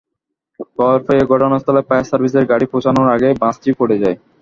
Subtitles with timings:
[0.69, 4.17] খবর পেয়ে ঘটনাস্থলে ফায়ার সার্ভিসের গাড়ি পৌঁছানোর আগেই বাসটি পুড়ে যায়।